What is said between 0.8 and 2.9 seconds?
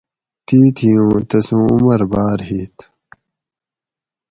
اوں تسوں عمر باۤر ہِیت